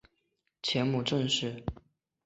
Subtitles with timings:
[0.63, 1.63] 前母郑氏。